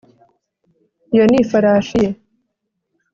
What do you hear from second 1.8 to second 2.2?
ye